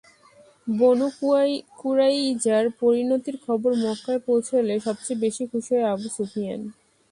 [0.73, 1.07] বনু
[1.79, 6.61] কুরাইযার পরিণতির খবর মক্কায় পৌঁছলে সবচেয়ে বেশি খুশী হয় আবু সুফিয়ান।